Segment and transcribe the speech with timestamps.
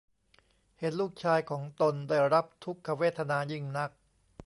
[0.79, 3.91] เห็นลูกชายของตนได้รับทุกขเวทนายิ่งนัก